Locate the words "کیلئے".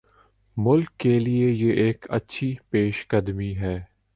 0.99-1.51